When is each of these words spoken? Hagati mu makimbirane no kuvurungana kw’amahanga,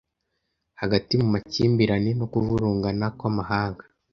Hagati 0.81 1.11
mu 1.21 1.27
makimbirane 1.33 2.11
no 2.19 2.25
kuvurungana 2.31 3.05
kw’amahanga, 3.17 3.83